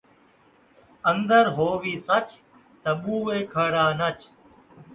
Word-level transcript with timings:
اندر 1.11 1.43
ہووی 1.55 1.95
سچ، 2.07 2.27
تاں 2.81 2.95
ٻوہے 3.01 3.39
کھڑا 3.53 3.85
نچ 3.99 4.19